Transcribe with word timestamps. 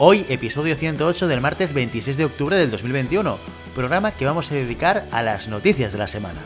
Hoy, 0.00 0.24
episodio 0.28 0.76
108 0.76 1.26
del 1.26 1.40
martes 1.40 1.72
26 1.72 2.16
de 2.16 2.24
octubre 2.24 2.56
del 2.56 2.70
2021, 2.70 3.36
programa 3.74 4.12
que 4.12 4.26
vamos 4.26 4.48
a 4.48 4.54
dedicar 4.54 5.08
a 5.10 5.24
las 5.24 5.48
noticias 5.48 5.90
de 5.90 5.98
la 5.98 6.06
semana. 6.06 6.38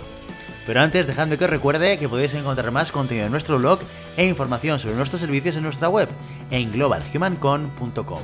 Pero 0.66 0.80
antes, 0.80 1.06
dejadme 1.06 1.36
que 1.36 1.44
os 1.44 1.50
recuerde 1.50 1.98
que 1.98 2.08
podéis 2.08 2.32
encontrar 2.32 2.70
más 2.70 2.90
contenido 2.92 3.26
en 3.26 3.32
nuestro 3.32 3.58
blog 3.58 3.80
e 4.16 4.24
información 4.24 4.78
sobre 4.78 4.94
nuestros 4.94 5.20
servicios 5.20 5.54
en 5.56 5.64
nuestra 5.64 5.90
web, 5.90 6.08
en 6.50 6.72
globalhumancon.com. 6.72 8.22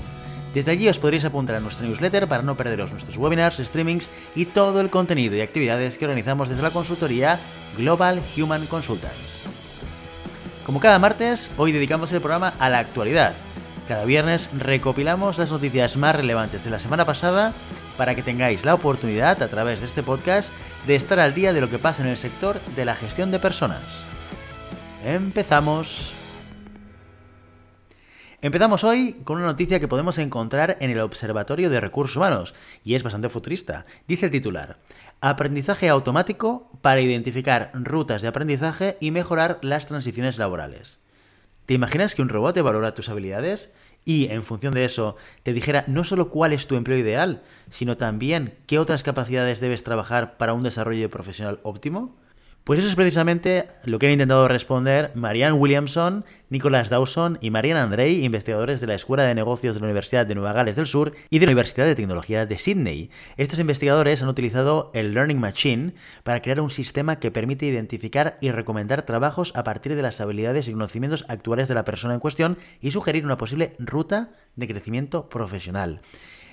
Desde 0.54 0.70
allí 0.70 0.88
os 0.88 0.98
podréis 0.98 1.26
apuntar 1.26 1.56
a 1.56 1.60
nuestra 1.60 1.86
newsletter 1.86 2.26
para 2.26 2.42
no 2.42 2.56
perderos 2.56 2.90
nuestros 2.90 3.18
webinars, 3.18 3.58
streamings 3.58 4.08
y 4.34 4.46
todo 4.46 4.80
el 4.80 4.88
contenido 4.88 5.36
y 5.36 5.42
actividades 5.42 5.98
que 5.98 6.06
organizamos 6.06 6.48
desde 6.48 6.62
la 6.62 6.70
consultoría 6.70 7.38
Global 7.76 8.22
Human 8.34 8.64
Consultants. 8.64 9.42
Como 10.64 10.80
cada 10.80 10.98
martes, 10.98 11.50
hoy 11.58 11.72
dedicamos 11.72 12.12
el 12.12 12.20
programa 12.20 12.54
a 12.58 12.70
la 12.70 12.78
actualidad, 12.78 13.34
cada 13.88 14.04
viernes 14.04 14.50
recopilamos 14.52 15.38
las 15.38 15.50
noticias 15.50 15.96
más 15.96 16.14
relevantes 16.14 16.62
de 16.62 16.68
la 16.68 16.78
semana 16.78 17.06
pasada 17.06 17.54
para 17.96 18.14
que 18.14 18.22
tengáis 18.22 18.66
la 18.66 18.74
oportunidad 18.74 19.42
a 19.42 19.48
través 19.48 19.80
de 19.80 19.86
este 19.86 20.02
podcast 20.02 20.52
de 20.86 20.94
estar 20.94 21.18
al 21.18 21.32
día 21.32 21.54
de 21.54 21.62
lo 21.62 21.70
que 21.70 21.78
pasa 21.78 22.02
en 22.02 22.10
el 22.10 22.18
sector 22.18 22.60
de 22.76 22.84
la 22.84 22.94
gestión 22.94 23.30
de 23.30 23.38
personas. 23.38 24.04
Empezamos. 25.02 26.12
Empezamos 28.42 28.84
hoy 28.84 29.16
con 29.24 29.38
una 29.38 29.46
noticia 29.46 29.80
que 29.80 29.88
podemos 29.88 30.18
encontrar 30.18 30.76
en 30.80 30.90
el 30.90 31.00
Observatorio 31.00 31.70
de 31.70 31.80
Recursos 31.80 32.16
Humanos, 32.16 32.54
y 32.84 32.94
es 32.94 33.02
bastante 33.02 33.30
futurista. 33.30 33.86
Dice 34.06 34.26
el 34.26 34.32
titular, 34.32 34.76
Aprendizaje 35.22 35.88
automático 35.88 36.70
para 36.82 37.00
identificar 37.00 37.70
rutas 37.72 38.20
de 38.20 38.28
aprendizaje 38.28 38.98
y 39.00 39.12
mejorar 39.12 39.58
las 39.62 39.86
transiciones 39.86 40.36
laborales. 40.36 41.00
¿Te 41.68 41.74
imaginas 41.74 42.14
que 42.14 42.22
un 42.22 42.30
robot 42.30 42.54
te 42.54 42.62
valora 42.62 42.94
tus 42.94 43.10
habilidades 43.10 43.74
y 44.06 44.28
en 44.30 44.42
función 44.42 44.72
de 44.72 44.86
eso 44.86 45.16
te 45.42 45.52
dijera 45.52 45.84
no 45.86 46.02
solo 46.02 46.30
cuál 46.30 46.54
es 46.54 46.66
tu 46.66 46.76
empleo 46.76 46.96
ideal, 46.96 47.42
sino 47.70 47.98
también 47.98 48.54
qué 48.66 48.78
otras 48.78 49.02
capacidades 49.02 49.60
debes 49.60 49.84
trabajar 49.84 50.38
para 50.38 50.54
un 50.54 50.62
desarrollo 50.62 51.10
profesional 51.10 51.60
óptimo? 51.64 52.16
Pues 52.68 52.80
eso 52.80 52.88
es 52.90 52.96
precisamente 52.96 53.66
lo 53.86 53.98
que 53.98 54.04
han 54.04 54.12
intentado 54.12 54.46
responder 54.46 55.10
Marianne 55.14 55.54
Williamson, 55.54 56.26
Nicholas 56.50 56.90
Dawson 56.90 57.38
y 57.40 57.48
Marianne 57.48 57.80
Andrei, 57.80 58.22
investigadores 58.22 58.82
de 58.82 58.86
la 58.86 58.94
Escuela 58.94 59.22
de 59.22 59.34
Negocios 59.34 59.74
de 59.74 59.80
la 59.80 59.86
Universidad 59.86 60.26
de 60.26 60.34
Nueva 60.34 60.52
Gales 60.52 60.76
del 60.76 60.86
Sur 60.86 61.14
y 61.30 61.38
de 61.38 61.46
la 61.46 61.52
Universidad 61.52 61.86
de 61.86 61.94
Tecnología 61.94 62.44
de 62.44 62.58
Sydney. 62.58 63.10
Estos 63.38 63.58
investigadores 63.58 64.20
han 64.20 64.28
utilizado 64.28 64.90
el 64.92 65.14
Learning 65.14 65.40
Machine 65.40 65.94
para 66.24 66.42
crear 66.42 66.60
un 66.60 66.70
sistema 66.70 67.18
que 67.18 67.30
permite 67.30 67.64
identificar 67.64 68.36
y 68.42 68.50
recomendar 68.50 69.00
trabajos 69.06 69.54
a 69.56 69.64
partir 69.64 69.96
de 69.96 70.02
las 70.02 70.20
habilidades 70.20 70.68
y 70.68 70.72
conocimientos 70.72 71.24
actuales 71.28 71.68
de 71.68 71.74
la 71.74 71.86
persona 71.86 72.12
en 72.12 72.20
cuestión 72.20 72.58
y 72.82 72.90
sugerir 72.90 73.24
una 73.24 73.38
posible 73.38 73.76
ruta 73.78 74.32
de 74.56 74.68
crecimiento 74.68 75.30
profesional. 75.30 76.02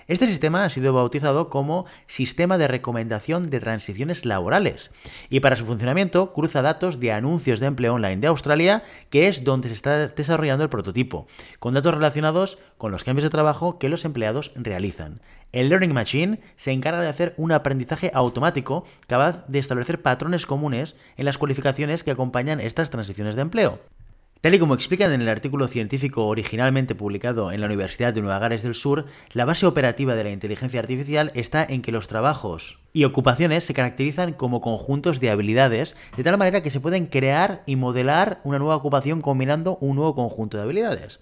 Este 0.07 0.27
sistema 0.27 0.65
ha 0.65 0.69
sido 0.69 0.93
bautizado 0.93 1.49
como 1.49 1.85
Sistema 2.05 2.59
de 2.59 2.67
Recomendación 2.67 3.49
de 3.49 3.59
Transiciones 3.59 4.23
Laborales 4.23 4.91
y 5.31 5.39
para 5.39 5.55
su 5.55 5.65
funcionamiento 5.65 6.31
cruza 6.31 6.61
datos 6.61 6.99
de 6.99 7.11
anuncios 7.11 7.59
de 7.59 7.65
empleo 7.65 7.95
online 7.95 8.17
de 8.17 8.27
Australia, 8.27 8.83
que 9.09 9.27
es 9.27 9.43
donde 9.43 9.67
se 9.67 9.73
está 9.73 10.07
desarrollando 10.07 10.63
el 10.63 10.69
prototipo, 10.69 11.25
con 11.57 11.73
datos 11.73 11.95
relacionados 11.95 12.59
con 12.77 12.91
los 12.91 13.03
cambios 13.03 13.23
de 13.23 13.31
trabajo 13.31 13.79
que 13.79 13.89
los 13.89 14.05
empleados 14.05 14.51
realizan. 14.53 15.21
El 15.51 15.69
Learning 15.69 15.95
Machine 15.95 16.39
se 16.55 16.71
encarga 16.71 17.01
de 17.01 17.09
hacer 17.09 17.33
un 17.37 17.51
aprendizaje 17.51 18.11
automático 18.13 18.85
capaz 19.07 19.47
de 19.47 19.57
establecer 19.57 20.03
patrones 20.03 20.45
comunes 20.45 20.95
en 21.17 21.25
las 21.25 21.39
cualificaciones 21.39 22.03
que 22.03 22.11
acompañan 22.11 22.59
estas 22.59 22.91
transiciones 22.91 23.35
de 23.35 23.41
empleo. 23.41 23.79
Tal 24.45 24.53
y 24.53 24.59
como 24.59 24.75
explican 24.75 25.11
en 25.11 25.21
el 25.21 25.29
artículo 25.29 25.67
científico 25.67 26.27
originalmente 26.27 26.93
publicado 26.93 27.51
en 27.51 27.61
la 27.61 27.65
Universidad 27.65 28.13
de 28.13 28.21
Nueva 28.21 28.37
Gales 28.37 28.61
del 28.61 28.75
Sur, 28.75 29.07
la 29.33 29.43
base 29.43 29.65
operativa 29.65 30.13
de 30.13 30.23
la 30.23 30.29
inteligencia 30.29 30.79
artificial 30.79 31.31
está 31.33 31.65
en 31.67 31.81
que 31.81 31.91
los 31.91 32.05
trabajos 32.05 32.77
y 32.95 33.03
ocupaciones 33.03 33.65
se 33.65 33.73
caracterizan 33.73 34.31
como 34.31 34.61
conjuntos 34.61 35.19
de 35.19 35.29
habilidades, 35.29 35.97
de 36.15 36.23
tal 36.23 36.37
manera 36.37 36.61
que 36.61 36.69
se 36.69 36.79
pueden 36.79 37.07
crear 37.07 37.61
y 37.65 37.75
modelar 37.75 38.39
una 38.45 38.57
nueva 38.57 38.77
ocupación 38.77 39.19
combinando 39.19 39.77
un 39.81 39.97
nuevo 39.97 40.15
conjunto 40.15 40.55
de 40.55 40.63
habilidades. 40.63 41.19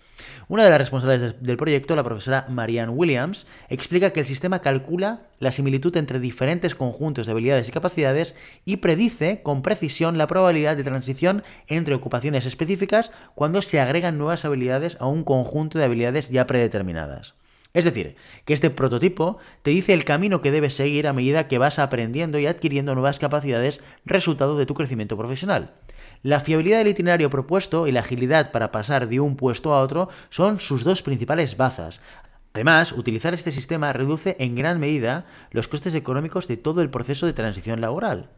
Una 0.47 0.65
de 0.65 0.69
las 0.69 0.77
responsables 0.77 1.41
del 1.41 1.57
proyecto, 1.57 1.95
la 1.95 2.03
profesora 2.03 2.45
Marianne 2.47 2.91
Williams, 2.91 3.47
explica 3.69 4.11
que 4.11 4.19
el 4.19 4.27
sistema 4.27 4.59
calcula 4.59 5.23
la 5.39 5.51
similitud 5.51 5.97
entre 5.97 6.19
diferentes 6.19 6.75
conjuntos 6.75 7.25
de 7.25 7.31
habilidades 7.31 7.67
y 7.69 7.71
capacidades 7.71 8.35
y 8.65 8.77
predice 8.77 9.41
con 9.41 9.63
precisión 9.63 10.19
la 10.19 10.27
probabilidad 10.27 10.77
de 10.77 10.83
transición 10.83 11.41
entre 11.67 11.95
ocupaciones 11.95 12.45
específicas 12.45 13.11
cuando 13.33 13.63
se 13.63 13.79
agregan 13.79 14.19
nuevas 14.19 14.45
habilidades 14.45 14.95
a 14.99 15.07
un 15.07 15.23
conjunto 15.23 15.79
de 15.79 15.85
habilidades 15.85 16.29
ya 16.29 16.45
predeterminadas. 16.45 17.33
Es 17.73 17.85
decir, 17.85 18.15
que 18.45 18.53
este 18.53 18.69
prototipo 18.69 19.39
te 19.63 19.71
dice 19.71 19.93
el 19.93 20.05
camino 20.05 20.41
que 20.41 20.51
debes 20.51 20.75
seguir 20.75 21.07
a 21.07 21.13
medida 21.13 21.47
que 21.47 21.57
vas 21.57 21.79
aprendiendo 21.79 22.37
y 22.37 22.45
adquiriendo 22.45 22.93
nuevas 22.93 23.17
capacidades 23.17 23.81
resultado 24.05 24.57
de 24.57 24.67
tu 24.67 24.75
crecimiento 24.75 25.17
profesional. 25.17 25.73
La 26.21 26.39
fiabilidad 26.39 26.77
del 26.77 26.89
itinerario 26.89 27.31
propuesto 27.31 27.87
y 27.87 27.91
la 27.91 28.01
agilidad 28.01 28.51
para 28.51 28.71
pasar 28.71 29.07
de 29.07 29.19
un 29.19 29.35
puesto 29.35 29.73
a 29.73 29.81
otro 29.81 30.09
son 30.29 30.59
sus 30.59 30.83
dos 30.83 31.01
principales 31.01 31.57
bazas. 31.57 31.99
Además, 32.53 32.91
utilizar 32.91 33.33
este 33.33 33.51
sistema 33.51 33.91
reduce 33.91 34.35
en 34.37 34.55
gran 34.55 34.79
medida 34.79 35.25
los 35.49 35.67
costes 35.67 35.95
económicos 35.95 36.47
de 36.47 36.57
todo 36.57 36.83
el 36.83 36.91
proceso 36.91 37.25
de 37.25 37.33
transición 37.33 37.81
laboral. 37.81 38.29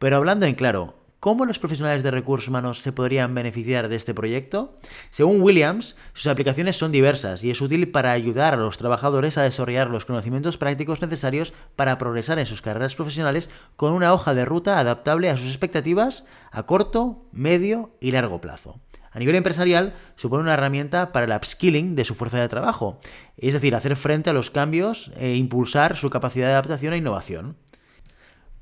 Pero 0.00 0.16
hablando 0.16 0.46
en 0.46 0.56
claro, 0.56 0.96
¿Cómo 1.20 1.44
los 1.44 1.58
profesionales 1.58 2.02
de 2.02 2.10
recursos 2.10 2.48
humanos 2.48 2.80
se 2.80 2.92
podrían 2.92 3.34
beneficiar 3.34 3.90
de 3.90 3.96
este 3.96 4.14
proyecto? 4.14 4.74
Según 5.10 5.42
Williams, 5.42 5.94
sus 6.14 6.28
aplicaciones 6.28 6.78
son 6.78 6.92
diversas 6.92 7.44
y 7.44 7.50
es 7.50 7.60
útil 7.60 7.90
para 7.90 8.12
ayudar 8.12 8.54
a 8.54 8.56
los 8.56 8.78
trabajadores 8.78 9.36
a 9.36 9.42
desarrollar 9.42 9.90
los 9.90 10.06
conocimientos 10.06 10.56
prácticos 10.56 11.02
necesarios 11.02 11.52
para 11.76 11.98
progresar 11.98 12.38
en 12.38 12.46
sus 12.46 12.62
carreras 12.62 12.94
profesionales 12.94 13.50
con 13.76 13.92
una 13.92 14.14
hoja 14.14 14.32
de 14.32 14.46
ruta 14.46 14.78
adaptable 14.78 15.28
a 15.28 15.36
sus 15.36 15.48
expectativas 15.48 16.24
a 16.52 16.62
corto, 16.62 17.26
medio 17.32 17.90
y 18.00 18.12
largo 18.12 18.40
plazo. 18.40 18.80
A 19.12 19.18
nivel 19.18 19.34
empresarial, 19.34 19.94
supone 20.16 20.44
una 20.44 20.54
herramienta 20.54 21.12
para 21.12 21.26
el 21.26 21.32
upskilling 21.32 21.96
de 21.96 22.06
su 22.06 22.14
fuerza 22.14 22.38
de 22.38 22.48
trabajo, 22.48 22.98
es 23.36 23.52
decir, 23.52 23.74
hacer 23.74 23.96
frente 23.96 24.30
a 24.30 24.32
los 24.32 24.50
cambios 24.50 25.10
e 25.18 25.34
impulsar 25.34 25.98
su 25.98 26.08
capacidad 26.08 26.46
de 26.46 26.52
adaptación 26.52 26.94
e 26.94 26.96
innovación. 26.96 27.56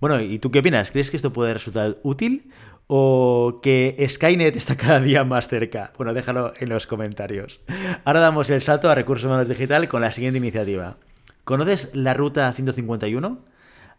Bueno, 0.00 0.20
¿y 0.20 0.38
tú 0.38 0.50
qué 0.52 0.60
opinas? 0.60 0.92
¿Crees 0.92 1.10
que 1.10 1.16
esto 1.16 1.32
puede 1.32 1.54
resultar 1.54 1.96
útil 2.04 2.50
o 2.86 3.58
que 3.62 4.06
Skynet 4.08 4.54
está 4.54 4.76
cada 4.76 5.00
día 5.00 5.24
más 5.24 5.48
cerca? 5.48 5.92
Bueno, 5.96 6.14
déjalo 6.14 6.52
en 6.58 6.68
los 6.68 6.86
comentarios. 6.86 7.60
Ahora 8.04 8.20
damos 8.20 8.48
el 8.50 8.62
salto 8.62 8.90
a 8.90 8.94
Recursos 8.94 9.26
Humanos 9.26 9.48
Digital 9.48 9.88
con 9.88 10.00
la 10.00 10.12
siguiente 10.12 10.38
iniciativa. 10.38 10.98
¿Conoces 11.42 11.94
la 11.94 12.14
Ruta 12.14 12.52
151? 12.52 13.38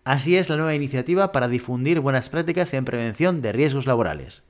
Así 0.06 0.38
es 0.38 0.50
la 0.50 0.56
nueva 0.56 0.74
iniciativa 0.74 1.34
para 1.34 1.50
difundir 1.50 2.00
buenas 2.00 2.30
prácticas 2.30 2.74
en 2.74 2.86
prevención 2.86 3.42
de 3.42 3.52
riesgos 3.52 3.86
laborales. 3.86 4.44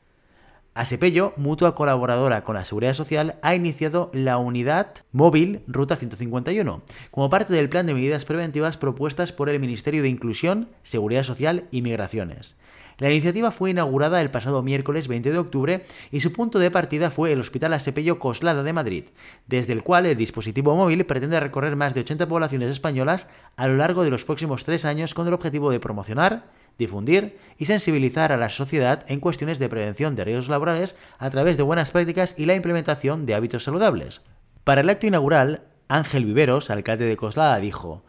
Asepello, 0.76 1.34
mutua 1.36 1.76
colaboradora 1.76 2.44
con 2.44 2.56
la 2.56 2.64
Seguridad 2.64 2.94
Social, 2.94 3.36
ha 3.42 3.56
iniciado 3.56 4.12
la 4.14 4.38
unidad 4.38 4.94
móvil 5.12 5.62
Ruta 5.68 5.96
151, 5.96 6.84
como 7.12 7.30
parte 7.30 7.54
del 7.54 7.70
plan 7.70 7.86
de 7.86 7.96
medidas 7.96 8.24
preventivas 8.24 8.78
propuestas 8.78 9.34
por 9.34 9.50
el 9.50 9.60
Ministerio 9.60 10.02
de 10.02 10.10
Inclusión, 10.10 10.70
Seguridad 10.84 11.24
Social 11.24 11.66
y 11.72 11.82
Migraciones. 11.82 12.56
La 13.00 13.10
iniciativa 13.10 13.52
fue 13.52 13.70
inaugurada 13.70 14.22
el 14.22 14.30
pasado 14.30 14.62
miércoles 14.62 15.08
20 15.08 15.32
de 15.32 15.38
octubre 15.38 15.86
y 16.12 16.20
su 16.20 16.34
punto 16.34 16.60
de 16.60 16.70
partida 16.70 17.10
fue 17.10 17.32
el 17.32 17.40
Hospital 17.40 17.72
Asepello 17.74 18.20
Coslada 18.20 18.62
de 18.62 18.74
Madrid, 18.74 19.06
desde 19.48 19.72
el 19.72 19.84
cual 19.84 20.06
el 20.06 20.18
dispositivo 20.18 20.76
móvil 20.76 21.06
pretende 21.06 21.40
recorrer 21.40 21.78
más 21.78 21.94
de 21.94 22.02
80 22.02 22.28
poblaciones 22.28 22.70
españolas 22.70 23.28
a 23.56 23.70
lo 23.70 23.78
largo 23.78 24.04
de 24.04 24.10
los 24.10 24.26
próximos 24.26 24.66
tres 24.66 24.84
años 24.84 25.14
con 25.14 25.26
el 25.26 25.34
objetivo 25.34 25.72
de 25.72 25.80
promocionar, 25.80 26.48
difundir 26.78 27.38
y 27.58 27.66
sensibilizar 27.66 28.34
a 28.34 28.38
la 28.38 28.50
sociedad 28.50 29.06
en 29.08 29.22
cuestiones 29.22 29.60
de 29.60 29.70
prevención 29.70 30.18
de 30.18 30.26
riesgos 30.26 30.50
laborales 30.50 30.98
a 31.20 31.30
través 31.30 31.56
de 31.56 31.64
buenas 31.64 31.92
prácticas 31.92 32.36
y 32.38 32.48
la 32.48 32.56
implementación 32.56 33.26
de 33.26 33.34
hábitos 33.34 33.64
saludables. 33.64 34.24
Para 34.66 34.82
el 34.82 34.90
acto 34.90 35.08
inaugural, 35.08 35.64
Ángel 35.88 36.26
Viveros, 36.26 36.70
alcalde 36.70 37.06
de 37.06 37.16
Coslada, 37.16 37.60
dijo, 37.62 38.04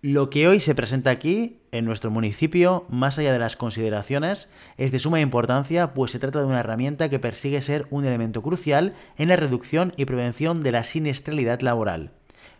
Lo 0.00 0.30
que 0.30 0.46
hoy 0.46 0.60
se 0.60 0.76
presenta 0.76 1.10
aquí, 1.10 1.58
en 1.72 1.84
nuestro 1.84 2.12
municipio, 2.12 2.86
más 2.88 3.18
allá 3.18 3.32
de 3.32 3.40
las 3.40 3.56
consideraciones, 3.56 4.48
es 4.76 4.92
de 4.92 5.00
suma 5.00 5.20
importancia, 5.20 5.92
pues 5.92 6.12
se 6.12 6.20
trata 6.20 6.38
de 6.38 6.46
una 6.46 6.60
herramienta 6.60 7.08
que 7.08 7.18
persigue 7.18 7.60
ser 7.60 7.88
un 7.90 8.04
elemento 8.04 8.40
crucial 8.40 8.94
en 9.16 9.28
la 9.28 9.34
reducción 9.34 9.94
y 9.96 10.04
prevención 10.04 10.62
de 10.62 10.70
la 10.70 10.84
siniestralidad 10.84 11.62
laboral. 11.62 12.12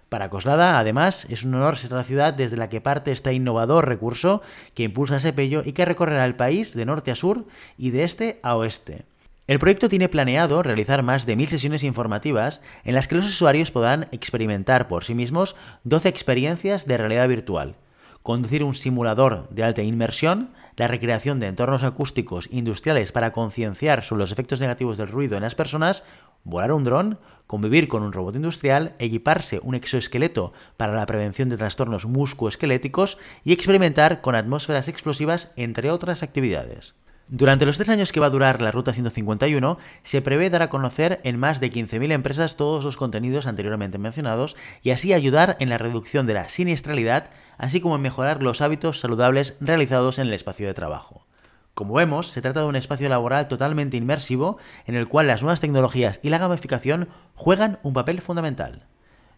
Para 0.09 0.31
Coslada, 0.31 0.81
además, 0.81 1.27
es 1.31 1.45
un 1.45 1.55
honor 1.55 1.79
ser 1.79 1.93
la 1.93 2.03
ciudad 2.03 2.35
desde 2.35 2.57
la 2.57 2.69
que 2.69 2.81
parte 2.81 3.13
este 3.13 3.33
innovador 3.33 3.87
recurso 3.87 4.43
que 4.75 4.83
impulsa 4.83 5.21
Sepello 5.21 5.63
y 5.65 5.75
que 5.75 5.85
recorrerá 5.85 6.25
el 6.25 6.35
país 6.35 6.75
de 6.75 6.87
norte 6.87 7.13
a 7.13 7.15
sur 7.15 7.47
y 7.77 7.91
de 7.91 8.03
este 8.03 8.41
a 8.43 8.57
oeste. 8.57 9.05
El 9.49 9.59
proyecto 9.59 9.89
tiene 9.89 10.11
planeado 10.11 10.63
realizar 10.63 11.03
más 11.03 11.25
de 11.25 11.35
mil 11.35 11.49
sesiones 11.49 11.83
informativas 11.83 12.61
en 12.85 12.95
las 12.95 13.09
que 13.09 13.15
los 13.15 13.25
usuarios 13.25 13.71
podrán 13.71 14.07
experimentar 14.13 14.89
por 14.89 15.05
sí 15.05 15.15
mismos 15.15 15.57
12 15.85 16.07
experiencias 16.11 16.87
de 16.87 16.99
realidad 16.99 17.27
virtual, 17.29 17.77
conducir 18.23 18.63
un 18.63 18.75
simulador 18.75 19.49
de 19.49 19.65
alta 19.65 19.81
inmersión, 19.81 20.51
la 20.77 20.87
recreación 20.87 21.41
de 21.41 21.47
entornos 21.47 21.83
acústicos 21.83 22.47
industriales 22.53 23.11
para 23.11 23.33
concienciar 23.33 24.05
sobre 24.05 24.21
los 24.21 24.33
efectos 24.33 24.61
negativos 24.61 24.99
del 24.99 25.09
ruido 25.09 25.39
en 25.39 25.43
las 25.45 25.55
personas, 25.55 26.05
volar 26.45 26.71
un 26.71 26.85
dron, 26.85 27.19
convivir 27.47 27.89
con 27.89 28.03
un 28.03 28.13
robot 28.13 28.37
industrial, 28.37 28.97
equiparse 28.99 29.61
un 29.63 29.75
exoesqueleto 29.75 30.53
para 30.77 30.93
la 30.93 31.07
prevención 31.07 31.49
de 31.49 31.57
trastornos 31.57 32.05
musculoesqueléticos 32.05 33.17
y 33.45 33.55
experimentar 33.55 34.21
con 34.21 34.35
atmósferas 34.35 34.89
explosivas, 34.89 35.53
entre 35.57 35.91
otras 35.91 36.23
actividades. 36.23 36.95
Durante 37.31 37.67
los 37.67 37.77
tres 37.77 37.91
años 37.91 38.11
que 38.11 38.21
va 38.21 38.29
a 38.29 38.31
durar 38.31 38.63
la 38.63 38.71
Ruta 38.71 38.95
151, 38.95 39.77
se 40.03 40.23
prevé 40.23 40.49
dar 40.49 40.63
a 40.63 40.71
conocer 40.71 41.21
en 41.25 41.39
más 41.39 41.61
de 41.61 41.71
15.000 41.71 42.13
empresas 42.13 42.57
todos 42.57 42.83
los 42.85 42.97
contenidos 42.97 43.47
anteriormente 43.47 43.99
mencionados 43.99 44.57
y 44.83 44.93
así 44.93 45.13
ayudar 45.13 45.59
en 45.61 45.69
la 45.69 45.77
reducción 45.77 46.27
de 46.27 46.33
la 46.33 46.49
siniestralidad, 46.49 47.29
así 47.59 47.83
como 47.83 47.97
en 47.97 48.01
mejorar 48.01 48.43
los 48.43 48.63
hábitos 48.63 49.01
saludables 49.01 49.57
realizados 49.61 50.19
en 50.19 50.29
el 50.29 50.33
espacio 50.33 50.67
de 50.67 50.73
trabajo. 50.73 51.27
Como 51.75 51.93
vemos, 51.93 52.29
se 52.29 52.41
trata 52.41 52.61
de 52.61 52.67
un 52.67 52.77
espacio 52.77 53.11
laboral 53.11 53.47
totalmente 53.47 53.99
inmersivo 53.99 54.57
en 54.87 54.95
el 54.95 55.07
cual 55.07 55.27
las 55.27 55.43
nuevas 55.43 55.61
tecnologías 55.61 56.21
y 56.23 56.31
la 56.31 56.39
gamificación 56.39 57.11
juegan 57.35 57.79
un 57.83 57.93
papel 57.93 58.23
fundamental. 58.23 58.87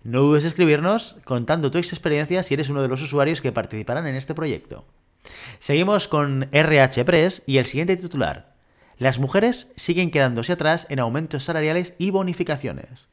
No 0.04 0.20
dudes 0.20 0.44
en 0.44 0.48
escribirnos 0.48 1.16
contando 1.24 1.72
tu 1.72 1.78
experiencia 1.78 2.44
si 2.44 2.54
eres 2.54 2.68
uno 2.68 2.82
de 2.82 2.88
los 2.88 3.02
usuarios 3.02 3.40
que 3.40 3.50
participarán 3.50 4.06
en 4.06 4.14
este 4.14 4.36
proyecto. 4.36 4.84
Seguimos 5.58 6.08
con 6.08 6.48
RH 6.52 7.04
Press 7.04 7.42
y 7.46 7.58
el 7.58 7.66
siguiente 7.66 7.96
titular. 7.96 8.54
Las 8.98 9.18
mujeres 9.18 9.68
siguen 9.76 10.10
quedándose 10.10 10.52
atrás 10.52 10.86
en 10.90 11.00
aumentos 11.00 11.44
salariales 11.44 11.94
y 11.98 12.10
bonificaciones. 12.10 13.08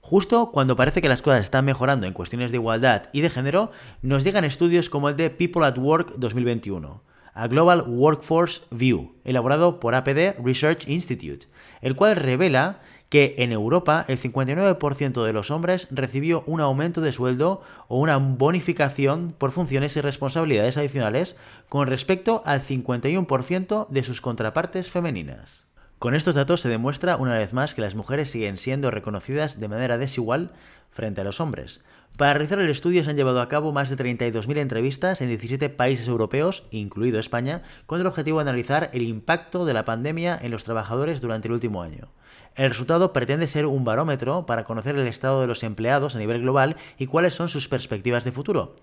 Justo 0.00 0.50
cuando 0.52 0.76
parece 0.76 1.00
que 1.00 1.08
las 1.08 1.22
cosas 1.22 1.40
están 1.40 1.64
mejorando 1.64 2.06
en 2.06 2.12
cuestiones 2.12 2.50
de 2.50 2.58
igualdad 2.58 3.08
y 3.12 3.22
de 3.22 3.30
género, 3.30 3.72
nos 4.02 4.22
llegan 4.22 4.44
estudios 4.44 4.90
como 4.90 5.08
el 5.08 5.16
de 5.16 5.30
People 5.30 5.64
at 5.64 5.78
Work 5.78 6.16
2021, 6.18 7.02
a 7.32 7.48
Global 7.48 7.84
Workforce 7.88 8.62
View, 8.70 9.14
elaborado 9.24 9.80
por 9.80 9.94
APD 9.94 10.36
Research 10.44 10.88
Institute, 10.88 11.46
el 11.80 11.96
cual 11.96 12.16
revela 12.16 12.80
que 13.14 13.36
en 13.38 13.52
Europa 13.52 14.04
el 14.08 14.18
59% 14.18 15.24
de 15.24 15.32
los 15.32 15.52
hombres 15.52 15.86
recibió 15.92 16.42
un 16.48 16.60
aumento 16.60 17.00
de 17.00 17.12
sueldo 17.12 17.62
o 17.86 18.00
una 18.00 18.16
bonificación 18.16 19.36
por 19.38 19.52
funciones 19.52 19.96
y 19.96 20.00
responsabilidades 20.00 20.76
adicionales 20.76 21.36
con 21.68 21.86
respecto 21.86 22.42
al 22.44 22.60
51% 22.60 23.86
de 23.88 24.02
sus 24.02 24.20
contrapartes 24.20 24.90
femeninas. 24.90 25.64
Con 26.04 26.14
estos 26.14 26.34
datos 26.34 26.60
se 26.60 26.68
demuestra 26.68 27.16
una 27.16 27.32
vez 27.32 27.54
más 27.54 27.74
que 27.74 27.80
las 27.80 27.94
mujeres 27.94 28.30
siguen 28.30 28.58
siendo 28.58 28.90
reconocidas 28.90 29.58
de 29.58 29.68
manera 29.68 29.96
desigual 29.96 30.50
frente 30.90 31.22
a 31.22 31.24
los 31.24 31.40
hombres. 31.40 31.80
Para 32.18 32.34
realizar 32.34 32.58
el 32.58 32.68
estudio 32.68 33.02
se 33.02 33.08
han 33.08 33.16
llevado 33.16 33.40
a 33.40 33.48
cabo 33.48 33.72
más 33.72 33.88
de 33.88 33.96
32.000 33.96 34.58
entrevistas 34.58 35.22
en 35.22 35.28
17 35.28 35.70
países 35.70 36.06
europeos, 36.06 36.64
incluido 36.70 37.18
España, 37.18 37.62
con 37.86 38.02
el 38.02 38.06
objetivo 38.06 38.36
de 38.36 38.42
analizar 38.42 38.90
el 38.92 39.00
impacto 39.00 39.64
de 39.64 39.72
la 39.72 39.86
pandemia 39.86 40.38
en 40.42 40.50
los 40.50 40.64
trabajadores 40.64 41.22
durante 41.22 41.48
el 41.48 41.54
último 41.54 41.80
año. 41.80 42.10
El 42.54 42.68
resultado 42.68 43.14
pretende 43.14 43.48
ser 43.48 43.64
un 43.64 43.86
barómetro 43.86 44.44
para 44.44 44.64
conocer 44.64 44.96
el 44.96 45.06
estado 45.06 45.40
de 45.40 45.46
los 45.46 45.62
empleados 45.62 46.16
a 46.16 46.18
nivel 46.18 46.42
global 46.42 46.76
y 46.98 47.06
cuáles 47.06 47.32
son 47.32 47.48
sus 47.48 47.66
perspectivas 47.70 48.24
de 48.24 48.32
futuro. 48.32 48.76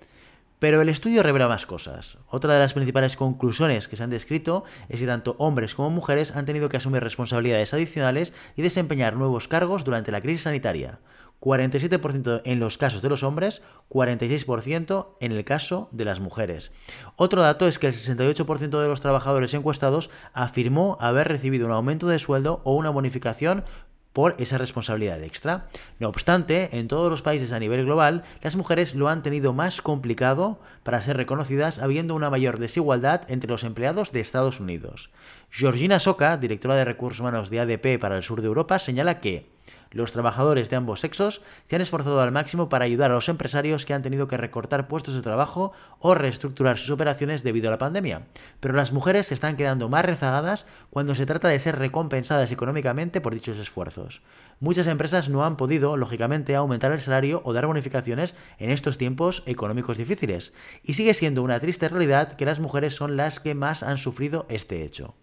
Pero 0.62 0.80
el 0.80 0.90
estudio 0.90 1.24
revela 1.24 1.48
más 1.48 1.66
cosas. 1.66 2.20
Otra 2.30 2.54
de 2.54 2.60
las 2.60 2.76
principales 2.76 3.16
conclusiones 3.16 3.88
que 3.88 3.98
se 3.98 4.04
han 4.04 4.12
descrito 4.12 4.64
es 4.90 5.00
que 5.00 5.08
tanto 5.08 5.36
hombres 5.40 5.74
como 5.74 5.90
mujeres 5.90 6.36
han 6.36 6.46
tenido 6.46 6.70
que 6.70 6.78
asumir 6.78 7.02
responsabilidades 7.02 7.74
adicionales 7.74 8.32
y 8.56 8.62
desempeñar 8.62 9.16
nuevos 9.16 9.48
cargos 9.48 9.84
durante 9.84 10.12
la 10.12 10.22
crisis 10.22 10.44
sanitaria. 10.44 11.00
47% 11.40 12.44
en 12.46 12.60
los 12.60 12.78
casos 12.78 13.02
de 13.02 13.10
los 13.10 13.24
hombres, 13.24 13.64
46% 13.90 15.08
en 15.20 15.32
el 15.32 15.44
caso 15.44 15.90
de 15.92 16.06
las 16.06 16.20
mujeres. 16.20 16.72
Otro 17.16 17.42
dato 17.42 17.68
es 17.68 17.80
que 17.80 17.88
el 17.88 17.94
68% 17.94 18.80
de 18.80 18.88
los 18.88 19.02
trabajadores 19.02 19.56
encuestados 19.56 20.12
afirmó 20.32 20.96
haber 21.02 21.28
recibido 21.28 21.66
un 21.66 21.74
aumento 21.74 22.08
de 22.08 22.20
sueldo 22.20 22.62
o 22.66 22.76
una 22.76 22.92
bonificación 22.92 23.64
por 24.14 24.36
esa 24.40 24.58
responsabilidad 24.58 25.24
extra. 25.24 25.68
No 26.00 26.10
obstante, 26.10 26.78
en 26.78 26.88
todos 26.88 27.10
los 27.10 27.22
países 27.22 27.52
a 27.52 27.60
nivel 27.60 27.86
global, 27.86 28.24
las 28.42 28.56
mujeres 28.56 28.96
lo 28.96 29.10
han 29.10 29.24
tenido 29.24 29.54
más 29.54 29.82
complicado 29.82 30.60
para 30.84 31.02
ser 31.02 31.18
reconocidas, 31.18 31.80
habiendo 31.80 32.16
una 32.16 32.30
mayor 32.30 32.60
desigualdad 32.60 33.22
entre 33.30 33.50
los 33.50 33.64
empleados 33.64 34.12
de 34.12 34.20
Estados 34.20 34.60
Unidos. 34.60 35.10
Georgina 35.50 36.00
Soca, 36.00 36.38
directora 36.38 36.76
de 36.76 36.86
recursos 36.86 37.20
humanos 37.20 37.50
de 37.50 37.60
ADP 37.60 38.00
para 38.00 38.18
el 38.18 38.24
sur 38.24 38.42
de 38.42 38.48
Europa, 38.48 38.80
señala 38.80 39.20
que 39.20 39.50
los 39.92 40.12
trabajadores 40.12 40.70
de 40.70 40.76
ambos 40.76 41.02
sexos 41.02 41.42
se 41.68 41.76
han 41.76 41.82
esforzado 41.82 42.22
al 42.22 42.32
máximo 42.32 42.70
para 42.70 42.86
ayudar 42.86 43.12
a 43.12 43.16
los 43.16 43.30
empresarios 43.30 43.86
que 43.86 43.94
han 43.94 44.02
tenido 44.02 44.28
que 44.28 44.38
recortar 44.38 44.88
puestos 44.88 45.16
de 45.16 45.22
trabajo 45.22 45.74
o 46.00 46.16
reestructurar 46.16 46.78
sus 46.78 46.92
operaciones 46.92 47.44
debido 47.44 47.68
a 47.68 47.72
la 47.72 47.78
pandemia, 47.78 48.28
pero 48.60 48.74
las 48.74 48.92
mujeres 48.92 49.28
se 49.28 49.34
están 49.34 49.58
quedando 49.58 49.90
más 49.90 50.06
rezagadas 50.06 50.66
cuando 50.90 51.16
se 51.16 51.26
trata 51.26 51.50
de 51.50 51.60
ser 51.60 51.78
recompensadas 51.78 52.52
económicamente 52.52 53.22
por 53.22 53.34
dichos 53.34 53.60
esfuerzos. 53.60 54.22
Muchas 54.60 54.88
empresas 54.88 55.30
no 55.30 55.44
han 55.44 55.58
podido, 55.58 55.98
lógicamente, 55.98 56.56
aumentar 56.56 56.92
el 56.92 57.02
salario 57.02 57.42
o 57.46 57.54
dar 57.54 57.68
bonificaciones 57.68 58.36
en 58.60 58.70
estos 58.70 58.98
tiempos 58.98 59.44
económicos 59.46 59.98
difíciles, 59.98 60.54
y 60.84 60.94
sigue 60.94 61.14
siendo 61.14 61.44
una 61.44 61.60
triste 61.60 61.88
realidad 61.88 62.34
que 62.34 62.46
las 62.46 62.60
mujeres 62.60 62.96
son 62.96 63.18
las 63.18 63.40
que 63.40 63.56
más 63.56 63.84
han 63.84 63.98
sufrido 63.98 64.46
este 64.50 64.84
hecho. 64.84 65.16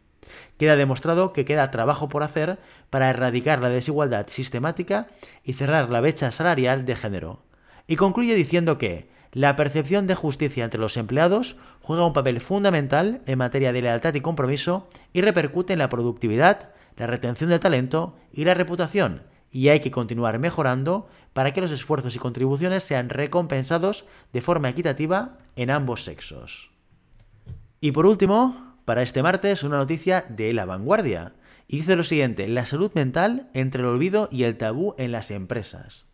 Queda 0.59 0.77
demostrado 0.77 1.33
que 1.33 1.45
queda 1.45 1.71
trabajo 1.71 2.09
por 2.09 2.23
hacer 2.23 2.59
para 2.91 3.11
erradicar 3.11 3.61
la 3.61 3.69
desigualdad 3.69 4.27
sistemática 4.29 5.09
y 5.45 5.55
cerrar 5.55 5.91
la 5.91 6.01
brecha 6.01 6.31
salarial 6.31 6.85
de 6.85 6.97
género. 6.97 7.43
Y 7.87 7.97
concluye 7.97 8.35
diciendo 8.35 8.79
que 8.79 9.09
la 9.33 9.57
percepción 9.57 10.07
de 10.07 10.15
justicia 10.15 10.65
entre 10.65 10.81
los 10.81 10.97
empleados 10.97 11.57
juega 11.83 12.07
un 12.07 12.13
papel 12.13 12.41
fundamental 12.41 13.23
en 13.27 13.39
materia 13.39 13.73
de 13.73 13.83
lealtad 13.83 14.15
y 14.15 14.21
compromiso 14.21 14.89
y 15.13 15.21
repercute 15.21 15.75
en 15.75 15.79
la 15.79 15.89
productividad, 15.89 16.71
la 16.97 17.07
retención 17.07 17.51
del 17.51 17.61
talento 17.61 18.17
y 18.33 18.45
la 18.45 18.55
reputación, 18.55 19.23
y 19.51 19.69
hay 19.69 19.81
que 19.81 19.91
continuar 19.91 20.39
mejorando 20.39 21.09
para 21.33 21.53
que 21.53 21.61
los 21.61 21.71
esfuerzos 21.71 22.17
y 22.17 22.19
contribuciones 22.19 22.83
sean 22.83 23.09
recompensados 23.09 24.05
de 24.33 24.41
forma 24.41 24.69
equitativa 24.69 25.39
en 25.57 25.71
ambos 25.71 26.05
sexos. 26.05 26.71
Y 27.81 27.93
por 27.93 28.07
último, 28.07 28.68
para 28.89 29.03
este 29.03 29.23
martes, 29.23 29.65
una 29.65 29.77
noticia 29.77 30.25
de 30.31 30.51
La 30.55 30.65
Vanguardia. 30.65 31.35
Y 31.67 31.77
dice 31.77 31.95
lo 31.95 32.05
siguiente, 32.05 32.49
la 32.49 32.65
salud 32.65 32.91
mental 32.95 33.51
entre 33.53 33.83
el 33.83 33.87
olvido 33.87 34.31
y 34.33 34.45
el 34.45 34.57
tabú 34.57 34.95
en 34.97 35.13
las 35.13 35.31
empresas. 35.31 36.07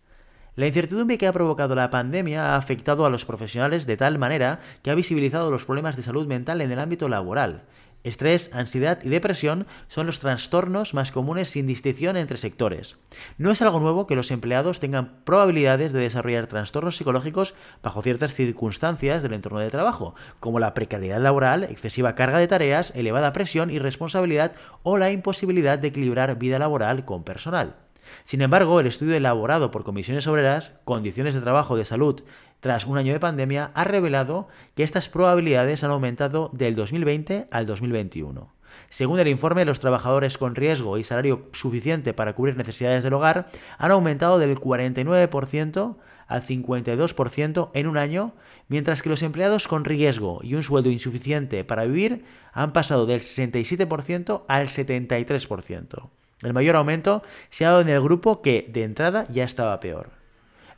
La 0.57 0.67
incertidumbre 0.67 1.17
que 1.17 1.29
ha 1.29 1.33
provocado 1.33 1.77
la 1.77 1.91
pandemia 1.91 2.47
ha 2.47 2.57
afectado 2.57 3.07
a 3.07 3.11
los 3.11 3.25
profesionales 3.25 3.87
de 3.87 3.97
tal 3.97 4.19
manera 4.19 4.59
que 4.83 4.91
ha 4.91 4.97
visibilizado 4.97 5.53
los 5.53 5.67
problemas 5.67 5.95
de 5.95 6.03
salud 6.03 6.27
mental 6.27 6.61
en 6.63 6.73
el 6.73 6.81
ámbito 6.81 7.09
laboral, 7.09 7.63
Estrés, 8.05 8.51
ansiedad 8.53 8.99
y 9.03 9.09
depresión 9.09 9.67
son 9.89 10.07
los 10.07 10.21
trastornos 10.21 10.93
más 10.93 11.11
comunes 11.11 11.49
sin 11.49 11.67
distinción 11.67 12.19
entre 12.19 12.37
sectores. 12.37 12.99
No 13.39 13.51
es 13.51 13.63
algo 13.63 13.81
nuevo 13.81 14.07
que 14.07 14.15
los 14.15 14.31
empleados 14.31 14.79
tengan 14.79 15.25
probabilidades 15.25 15.95
de 15.95 16.01
desarrollar 16.01 16.47
trastornos 16.47 16.97
psicológicos 16.97 17.55
bajo 17.83 18.03
ciertas 18.03 18.35
circunstancias 18.35 19.23
del 19.23 19.33
entorno 19.33 19.59
de 19.59 19.71
trabajo, 19.71 20.15
como 20.39 20.61
la 20.61 20.75
precariedad 20.75 21.21
laboral, 21.21 21.65
excesiva 21.65 22.15
carga 22.15 22.39
de 22.39 22.47
tareas, 22.47 22.93
elevada 22.95 23.33
presión 23.33 23.71
y 23.71 23.79
responsabilidad 23.79 24.53
o 24.83 24.99
la 24.99 25.11
imposibilidad 25.11 25.79
de 25.79 25.89
equilibrar 25.89 26.39
vida 26.39 26.59
laboral 26.59 27.07
con 27.07 27.25
personal. 27.25 27.77
Sin 28.25 28.43
embargo, 28.43 28.81
el 28.81 28.87
estudio 28.87 29.17
elaborado 29.17 29.71
por 29.71 29.85
comisiones 29.85 30.27
obreras, 30.27 30.73
condiciones 30.85 31.35
de 31.35 31.41
trabajo 31.41 31.77
de 31.77 31.85
salud 31.87 32.23
tras 32.65 32.87
un 32.87 32.97
año 32.97 33.13
de 33.13 33.21
pandemia, 33.21 33.73
ha 33.75 33.85
revelado 33.85 34.49
que 34.75 34.85
estas 34.85 35.11
probabilidades 35.11 35.85
han 35.85 35.91
aumentado 35.91 36.49
del 36.55 36.75
2020 36.75 37.47
al 37.51 37.67
2021. 37.67 38.55
Según 38.89 39.21
el 39.21 39.29
informe, 39.29 39.67
los 39.67 39.81
trabajadores 39.81 40.39
con 40.39 40.55
riesgo 40.55 40.97
y 40.97 41.05
salario 41.05 41.51
suficiente 41.53 42.15
para 42.15 42.33
cubrir 42.33 42.57
necesidades 42.57 43.05
del 43.05 43.13
hogar 43.13 43.49
han 43.77 43.91
aumentado 43.91 44.39
del 44.39 44.57
49% 44.57 45.97
al 46.27 46.41
52% 46.41 47.71
en 47.75 47.87
un 47.87 47.99
año, 47.99 48.33
mientras 48.69 49.03
que 49.03 49.11
los 49.11 49.23
empleados 49.23 49.69
con 49.69 49.85
riesgo 49.85 50.41
y 50.43 50.55
un 50.55 50.63
sueldo 50.63 50.89
insuficiente 50.89 51.65
para 51.65 51.85
vivir 51.85 52.25
han 52.55 52.73
pasado 52.73 53.05
del 53.05 53.21
67% 53.21 54.45
al 54.49 54.69
73%. 54.69 56.09
El 56.41 56.55
mayor 56.55 56.77
aumento 56.77 57.23
se 57.51 57.67
ha 57.67 57.73
dado 57.73 57.83
en 57.83 57.91
el 57.91 58.01
grupo 58.01 58.41
que, 58.41 58.67
de 58.73 58.85
entrada, 58.85 59.27
ya 59.31 59.45
estaba 59.45 59.79
peor. 59.81 60.24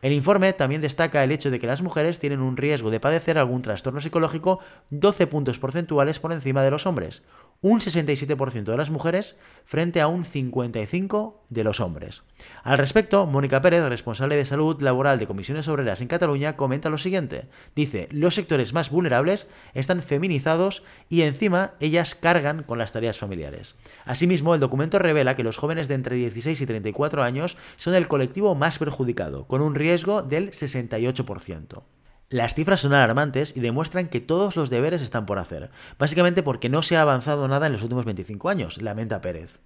El 0.02 0.12
informe 0.12 0.52
también 0.52 0.80
destaca 0.80 1.24
el 1.24 1.32
hecho 1.32 1.50
de 1.50 1.58
que 1.58 1.66
las 1.66 1.82
mujeres 1.82 2.18
tienen 2.18 2.40
un 2.40 2.56
riesgo 2.56 2.90
de 2.90 3.00
padecer 3.00 3.38
algún 3.38 3.62
trastorno 3.62 4.00
psicológico 4.00 4.60
12 4.90 5.26
puntos 5.26 5.58
porcentuales 5.58 6.20
por 6.20 6.32
encima 6.32 6.62
de 6.62 6.70
los 6.70 6.86
hombres, 6.86 7.22
un 7.60 7.80
67% 7.80 8.64
de 8.64 8.76
las 8.76 8.90
mujeres 8.90 9.36
frente 9.64 10.00
a 10.00 10.08
un 10.08 10.24
55% 10.24 11.34
de 11.48 11.64
los 11.64 11.80
hombres. 11.80 12.22
Al 12.62 12.78
respecto, 12.78 13.26
Mónica 13.26 13.60
Pérez, 13.60 13.88
responsable 13.88 14.36
de 14.36 14.44
salud 14.44 14.80
laboral 14.82 15.18
de 15.18 15.26
comisiones 15.26 15.68
obreras 15.68 16.00
en 16.00 16.08
Cataluña, 16.08 16.56
comenta 16.56 16.90
lo 16.90 16.98
siguiente. 16.98 17.48
Dice, 17.74 18.08
los 18.10 18.34
sectores 18.34 18.72
más 18.72 18.90
vulnerables 18.90 19.48
están 19.74 20.02
feminizados 20.02 20.82
y 21.08 21.22
encima 21.22 21.72
ellas 21.80 22.14
cargan 22.14 22.62
con 22.62 22.78
las 22.78 22.92
tareas 22.92 23.18
familiares. 23.18 23.76
Asimismo, 24.04 24.54
el 24.54 24.60
documento 24.60 24.98
revela 24.98 25.34
que 25.34 25.44
los 25.44 25.56
jóvenes 25.56 25.88
de 25.88 25.94
entre 25.94 26.16
16 26.16 26.60
y 26.60 26.66
34 26.66 27.22
años 27.22 27.56
son 27.76 27.94
el 27.94 28.08
colectivo 28.08 28.54
más 28.54 28.78
perjudicado, 28.78 29.46
con 29.46 29.62
un 29.62 29.74
riesgo 29.74 30.22
del 30.22 30.50
68%. 30.50 31.82
Las 32.28 32.54
cifras 32.54 32.80
son 32.80 32.92
alarmantes 32.92 33.56
y 33.56 33.60
demuestran 33.60 34.08
que 34.08 34.20
todos 34.20 34.56
los 34.56 34.68
deberes 34.68 35.00
están 35.00 35.26
por 35.26 35.38
hacer, 35.38 35.70
básicamente 35.96 36.42
porque 36.42 36.68
no 36.68 36.82
se 36.82 36.96
ha 36.96 37.02
avanzado 37.02 37.46
nada 37.46 37.66
en 37.66 37.72
los 37.72 37.82
últimos 37.82 38.04
25 38.04 38.48
años, 38.48 38.82
lamenta 38.82 39.20
Pérez. 39.20 39.60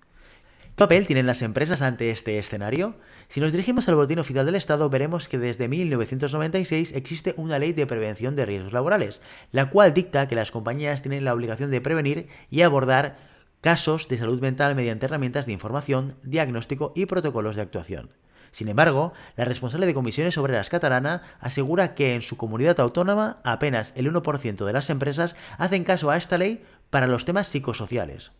¿Qué 0.80 0.84
papel 0.86 1.06
tienen 1.06 1.26
las 1.26 1.40
empresas 1.40 1.80
ante 1.80 2.10
este 2.10 2.38
escenario? 2.38 2.96
Si 3.28 3.40
nos 3.40 3.52
dirigimos 3.52 3.88
al 3.88 3.96
Boletín 3.96 4.18
Oficial 4.18 4.44
del 4.44 4.54
Estado, 4.56 4.90
veremos 4.90 5.26
que 5.26 5.38
desde 5.38 5.68
1996 5.68 6.92
existe 6.92 7.34
una 7.38 7.58
ley 7.58 7.72
de 7.72 7.86
prevención 7.86 8.36
de 8.36 8.46
riesgos 8.46 8.74
laborales, 8.74 9.22
la 9.52 9.70
cual 9.70 9.94
dicta 9.94 10.28
que 10.28 10.36
las 10.36 10.50
compañías 10.50 11.00
tienen 11.00 11.24
la 11.24 11.32
obligación 11.32 11.70
de 11.70 11.80
prevenir 11.80 12.28
y 12.50 12.60
abordar 12.60 13.18
casos 13.62 14.08
de 14.08 14.18
salud 14.18 14.40
mental 14.40 14.74
mediante 14.74 15.06
herramientas 15.06 15.46
de 15.46 15.52
información, 15.52 16.16
diagnóstico 16.22 16.92
y 16.94 17.06
protocolos 17.06 17.56
de 17.56 17.62
actuación. 17.62 18.10
Sin 18.50 18.68
embargo, 18.68 19.12
la 19.36 19.44
responsable 19.44 19.86
de 19.86 19.94
comisiones 19.94 20.36
obreras 20.38 20.70
catalana 20.70 21.22
asegura 21.40 21.94
que 21.94 22.14
en 22.14 22.22
su 22.22 22.36
comunidad 22.36 22.80
autónoma 22.80 23.38
apenas 23.44 23.92
el 23.96 24.12
1% 24.12 24.64
de 24.64 24.72
las 24.72 24.90
empresas 24.90 25.36
hacen 25.58 25.84
caso 25.84 26.10
a 26.10 26.16
esta 26.16 26.38
ley 26.38 26.64
para 26.90 27.06
los 27.06 27.24
temas 27.24 27.48
psicosociales. 27.48 28.32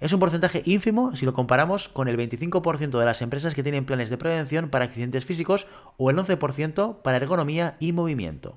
Es 0.00 0.12
un 0.12 0.20
porcentaje 0.20 0.62
ínfimo 0.64 1.16
si 1.16 1.26
lo 1.26 1.32
comparamos 1.32 1.88
con 1.88 2.08
el 2.08 2.16
25% 2.16 2.98
de 2.98 3.04
las 3.04 3.22
empresas 3.22 3.54
que 3.54 3.62
tienen 3.62 3.86
planes 3.86 4.10
de 4.10 4.18
prevención 4.18 4.70
para 4.70 4.84
accidentes 4.84 5.24
físicos 5.24 5.66
o 5.96 6.10
el 6.10 6.16
11% 6.16 7.02
para 7.02 7.16
ergonomía 7.16 7.76
y 7.80 7.92
movimiento. 7.92 8.56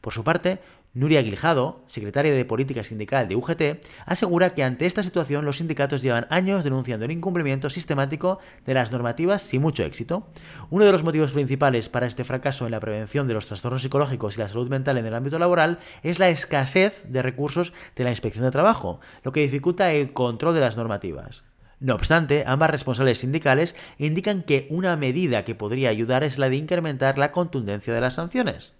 Por 0.00 0.12
su 0.12 0.24
parte, 0.24 0.60
Nuria 0.94 1.20
Guiljado, 1.20 1.82
secretaria 1.86 2.32
de 2.32 2.44
Política 2.46 2.82
Sindical 2.82 3.28
de 3.28 3.36
UGT, 3.36 3.84
asegura 4.06 4.54
que 4.54 4.64
ante 4.64 4.86
esta 4.86 5.02
situación 5.02 5.44
los 5.44 5.58
sindicatos 5.58 6.02
llevan 6.02 6.26
años 6.30 6.64
denunciando 6.64 7.04
el 7.04 7.12
incumplimiento 7.12 7.68
sistemático 7.68 8.38
de 8.64 8.74
las 8.74 8.90
normativas 8.90 9.42
sin 9.42 9.60
mucho 9.60 9.84
éxito. 9.84 10.26
Uno 10.70 10.86
de 10.86 10.92
los 10.92 11.04
motivos 11.04 11.32
principales 11.32 11.88
para 11.88 12.06
este 12.06 12.24
fracaso 12.24 12.64
en 12.64 12.72
la 12.72 12.80
prevención 12.80 13.28
de 13.28 13.34
los 13.34 13.46
trastornos 13.46 13.82
psicológicos 13.82 14.36
y 14.36 14.40
la 14.40 14.48
salud 14.48 14.68
mental 14.68 14.96
en 14.96 15.06
el 15.06 15.14
ámbito 15.14 15.38
laboral 15.38 15.78
es 16.02 16.18
la 16.18 16.30
escasez 16.30 17.04
de 17.08 17.22
recursos 17.22 17.74
de 17.94 18.04
la 18.04 18.10
inspección 18.10 18.44
de 18.44 18.50
trabajo, 18.50 19.00
lo 19.22 19.32
que 19.32 19.42
dificulta 19.42 19.92
el 19.92 20.14
control 20.14 20.54
de 20.54 20.60
las 20.60 20.78
normativas. 20.78 21.44
No 21.80 21.94
obstante, 21.94 22.44
ambas 22.46 22.70
responsables 22.70 23.18
sindicales 23.18 23.76
indican 23.98 24.42
que 24.42 24.66
una 24.70 24.96
medida 24.96 25.44
que 25.44 25.54
podría 25.54 25.90
ayudar 25.90 26.24
es 26.24 26.38
la 26.38 26.48
de 26.48 26.56
incrementar 26.56 27.18
la 27.18 27.30
contundencia 27.30 27.94
de 27.94 28.00
las 28.00 28.14
sanciones. 28.14 28.72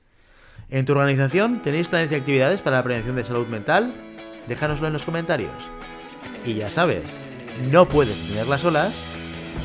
¿En 0.70 0.84
tu 0.84 0.92
organización 0.92 1.62
tenéis 1.62 1.88
planes 1.88 2.10
de 2.10 2.16
actividades 2.16 2.60
para 2.60 2.76
la 2.76 2.82
prevención 2.82 3.16
de 3.16 3.24
salud 3.24 3.46
mental? 3.46 3.94
Déjanoslo 4.48 4.86
en 4.86 4.92
los 4.92 5.06
comentarios. 5.06 5.54
Y 6.44 6.54
ya 6.56 6.68
sabes, 6.68 7.22
no 7.70 7.88
puedes 7.88 8.28
tenerlas 8.28 8.60
solas, 8.60 9.00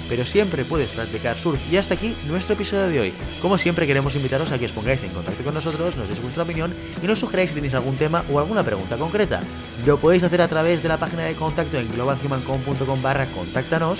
pero 0.07 0.23
siempre 0.23 0.63
puedes 0.63 0.91
practicar 0.91 1.37
surf. 1.37 1.59
Y 1.69 1.75
hasta 1.75 1.95
aquí 1.95 2.15
nuestro 2.29 2.55
episodio 2.55 2.87
de 2.87 2.99
hoy. 3.01 3.13
Como 3.41 3.57
siempre 3.57 3.85
queremos 3.85 4.15
invitaros 4.15 4.53
a 4.53 4.57
que 4.57 4.65
os 4.65 4.71
pongáis 4.71 5.03
en 5.03 5.11
contacto 5.11 5.43
con 5.43 5.53
nosotros, 5.53 5.97
nos 5.97 6.07
deis 6.07 6.21
vuestra 6.21 6.43
opinión 6.43 6.73
y 7.01 7.05
nos 7.05 7.19
sugeráis 7.19 7.49
si 7.49 7.55
tenéis 7.55 7.73
algún 7.73 7.97
tema 7.97 8.23
o 8.31 8.39
alguna 8.39 8.63
pregunta 8.63 8.95
concreta. 8.95 9.41
Lo 9.85 9.99
podéis 9.99 10.23
hacer 10.23 10.41
a 10.41 10.47
través 10.47 10.83
de 10.83 10.87
la 10.87 10.99
página 10.99 11.23
de 11.23 11.35
contacto 11.35 11.77
en 11.79 11.89
globalhumancom.com 11.89 13.01
barra 13.01 13.25
contáctanos 13.25 13.99